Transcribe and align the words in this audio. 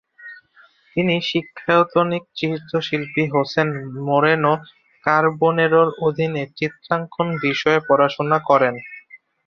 তিনি 0.95 1.15
শিক্ষায়তনিক 1.29 2.23
চিত্রশিল্পী 2.39 3.23
Jose 3.33 3.61
Moreno 4.05 4.53
কারবোনেরোর 5.05 5.89
অধীনে 6.07 6.43
চিত্রাঙ্কন 6.57 7.27
বিষয়ে 7.43 7.79
পড়াশোনা 7.87 8.37
করেন। 8.49 8.75